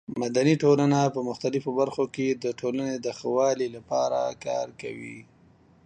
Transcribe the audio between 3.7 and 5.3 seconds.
لپاره کار کوي.